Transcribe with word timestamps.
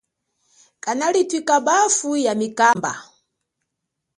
Kanali 0.83 1.21
thwika 1.29 1.55
bafu 1.65 2.09
ya 2.25 2.33
mikamba. 2.35 2.93